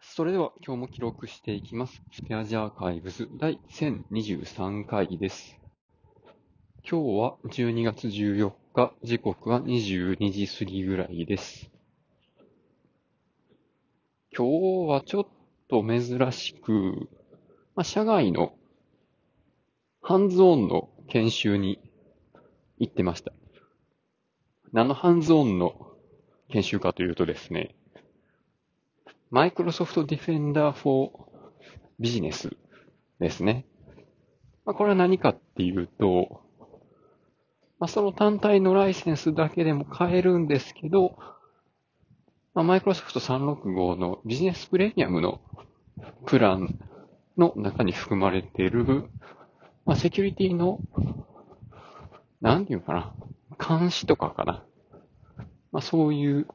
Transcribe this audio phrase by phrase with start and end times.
[0.00, 2.02] それでは今日も記録していきます。
[2.12, 5.58] スペアジアーカイブズ第1023回です。
[6.88, 11.70] 今日は12月14日、時刻は22時過ぎぐらいです。
[14.36, 14.46] 今
[14.86, 15.26] 日はちょっ
[15.68, 17.08] と珍しく、
[17.74, 18.54] まあ、社外の
[20.00, 21.80] ハンズオンの研修に
[22.78, 23.32] 行ってました。
[24.72, 25.92] 何のハンズオンの
[26.50, 27.74] 研修かというとですね、
[29.30, 31.10] マイクロソフトディフェンダー for
[32.00, 32.56] ビジネス
[33.20, 33.66] ですね。
[34.64, 36.42] まあ、これは何かっていうと、
[37.78, 41.16] まあ、その単体のライセンスだけでも買えるんですけど、
[42.54, 45.42] まあ、マイクロソフト365のビジネスプレミアムの
[46.24, 46.78] プラン
[47.36, 49.10] の中に含まれている、
[49.84, 50.80] まあ、セキュリティの、
[52.40, 53.14] なんていうかな、
[53.58, 54.64] 監視とかかな。
[55.70, 56.46] まあ、そういう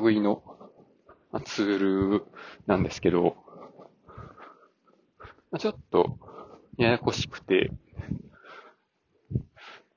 [0.00, 0.42] 類の
[1.44, 1.78] ツー
[2.18, 2.24] ル
[2.66, 3.36] なんですけど、
[5.50, 6.18] まあ、ちょっと
[6.76, 7.70] ややこしくて、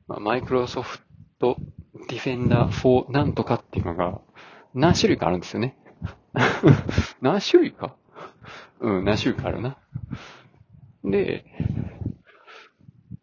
[0.08, 1.00] マイクロソフ
[1.40, 1.58] ト
[2.10, 4.20] ディフェンダー4なんとかっていうのが
[4.73, 5.78] 何種類かあるんですよね。
[7.22, 7.95] 何種類か？
[8.80, 9.78] うん、何種類かあるな。
[11.04, 11.45] で、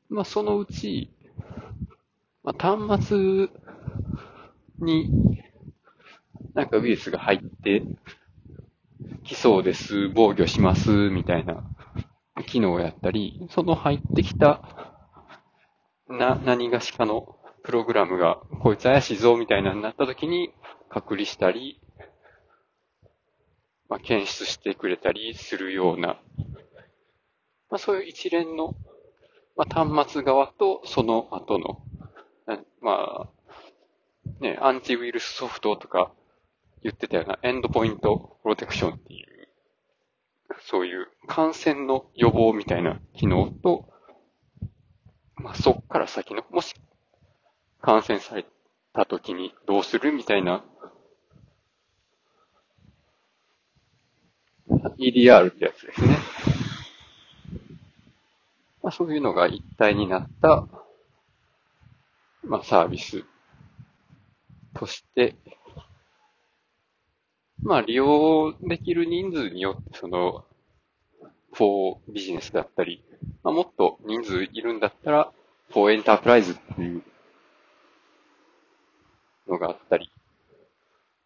[0.09, 1.11] まあそのうち、
[2.43, 3.49] まあ、端末
[4.81, 5.43] に
[6.55, 7.83] なんかウイルスが入って
[9.25, 11.65] きそうです、防御します、みたいな。
[12.47, 14.63] 機能をやったり、その入ってきた
[16.09, 20.53] な、何がしかのプログラムが、こいつ怪しいぞ、みたいなになった時に
[20.89, 21.81] 隔離したり、
[23.89, 26.19] まあ、検出してくれたりするような、
[27.71, 28.75] まあ、そういう一連の、
[29.57, 31.83] まあ、端末側とその後の、
[32.81, 33.29] まあ、
[34.41, 36.13] ね、アンチウイルスソフトとか
[36.83, 39.49] 言ってたようなエンドポイントプロテクションっていう、
[40.61, 43.89] そういう感染の予防みたいな機能と、
[45.37, 46.75] まあ、そっから先の、もし
[47.81, 48.47] 感染され
[48.93, 50.65] た時にどうするみたいな、
[54.99, 56.19] EDR ってやつですね。
[58.83, 60.67] まあ、そういうのが一体になった、
[62.43, 63.25] まあ、サービス
[64.75, 65.37] として、
[67.63, 70.45] まあ、利用できる人数によって、その、
[71.53, 73.03] フォービジネスだったり、
[73.43, 75.33] まあ、もっと人数いるんだったら、
[75.71, 77.03] for Enterprise っていう
[79.49, 80.11] のがあったり、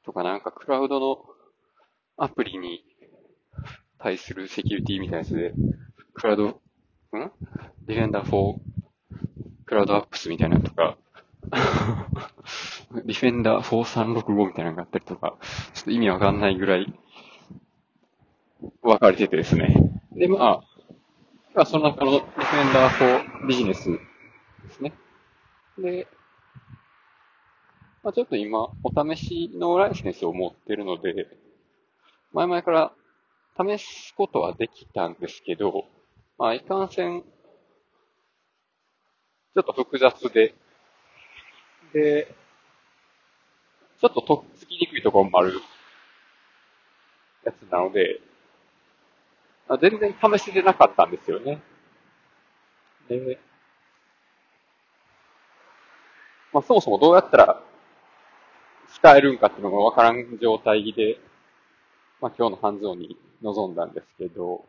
[0.04, 1.24] とかなんかクラウドの
[2.16, 2.84] アプリに
[3.98, 5.52] 対するセキュリティみたいなやつで、
[6.14, 6.60] クラウド、ん？
[7.86, 10.96] Defender for Cloud Apps みたいなのとか、
[12.94, 15.36] Defender for 365 みたいなのがあったりとか、
[15.72, 16.92] ちょっと意味わかんないぐらい
[18.82, 19.74] 分かれててですね。
[20.12, 20.62] で、まあ、
[21.54, 23.98] まあ、その中のディフェンダーフォービジネスで
[24.70, 24.92] すね。
[25.78, 26.06] で、
[28.02, 31.28] まあ、ちょっと今、お試しのライセンスを持ってるので、
[32.32, 32.92] 前々から
[33.58, 35.84] 試すことはできたんですけど、
[36.38, 40.54] まあ、いかんせん、ちょっと複雑で、
[41.92, 42.34] で、
[44.02, 45.60] ちょっととっつきにくいところもある
[47.44, 48.20] やつなので、
[49.80, 51.62] 全然試せてなかったんですよね。
[53.08, 53.38] で、
[56.52, 57.62] まあ、そもそもどうやったら
[58.92, 61.20] 使えるんかっていうのがわからん状態で、
[62.20, 64.64] まあ、今日のハンズオンに臨んだんですけど、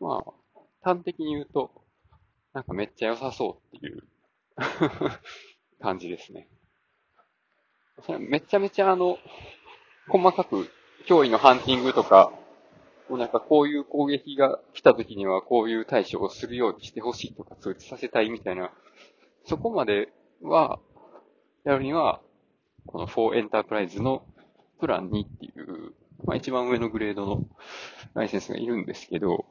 [0.00, 1.70] まあ、端的に言うと、
[2.52, 4.02] なんかめっちゃ良さそうっていう
[5.82, 6.48] 感じですね。
[8.06, 9.18] それめちゃめちゃあの、
[10.08, 10.70] 細かく
[11.06, 12.32] 脅威のハンティングとか、
[13.08, 18.70] もうなんかこういう攻撃が来た時にはこういう対処をするようにしてほしいとか通知させたいみたいな、
[19.44, 20.08] そこまで
[20.40, 20.78] は、
[21.64, 22.20] やるには、
[22.86, 24.24] この4エンタープライズの
[24.80, 25.92] プラン2っていう、
[26.24, 27.44] まあ一番上のグレードの
[28.14, 29.46] ライセンスがいるんですけど、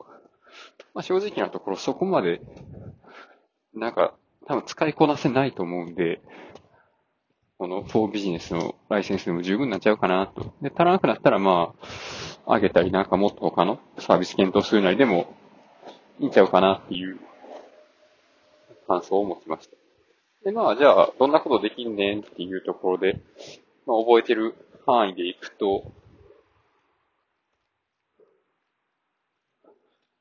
[0.94, 2.42] まあ正直なところそこまで、
[3.74, 4.16] なんか
[4.48, 6.22] 多分使いこなせないと思うんで、
[7.58, 10.54] この4ビジネスのライセンスでも十分になっちゃうかなと。
[10.62, 11.76] で、足らなくなったらま
[12.48, 15.36] あ、上げたりなんかもっと他のサービス検討するなりでも
[16.20, 17.20] いいんちゃうかなっていう
[18.88, 19.76] 感想を持ちました。
[20.44, 23.22] で、まあじゃあ、どんなことできんねんっていうところで、
[23.86, 24.56] まあ覚えてる
[24.88, 25.92] 範囲でいくと、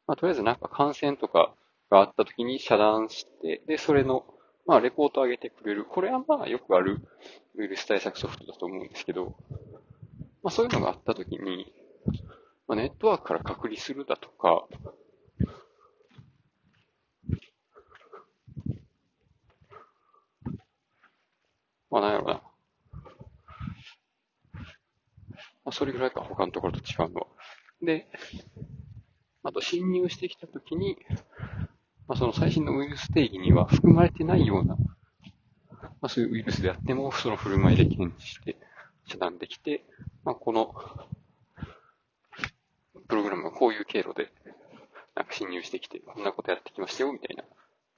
[0.07, 1.55] まあとりあえずなんか感染とか
[1.91, 4.25] があった時に遮断して、で、それの、
[4.67, 5.85] まあレポートを上げてくれる。
[5.85, 7.01] これはまあよくある
[7.57, 9.37] ウイルス対策ソフトだと思うんですけど、
[10.43, 11.73] まあそういうのがあったときに、
[12.69, 14.67] まあ、ネットワークから隔離するだとか、
[21.91, 22.35] まあなんやろうな。
[22.35, 22.41] ま
[25.67, 27.27] あそれぐらいか、他のところと違うのは。
[27.83, 28.07] で、
[29.43, 30.97] あと侵入してきたときに、
[32.11, 38.57] まあその最新のウイルス定義には含まれてないような、まあそういうウイルスであっても、その振る舞いで検知して
[39.07, 39.85] 遮断できて、
[40.25, 40.75] まあこの、
[43.07, 44.33] プログラムはこういう経路で、
[45.15, 47.45] なんか侵入してきて、こんなことやってきましたよ、みたいな、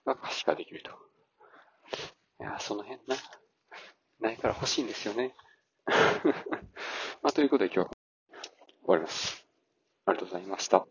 [0.05, 0.91] が可視化できると。
[2.39, 3.17] いやその辺な。
[4.21, 5.35] ないから欲しいんですよね。
[7.23, 7.91] まあ、ということで今日は
[8.83, 9.47] 終わります。
[10.05, 10.87] ありがとうございました。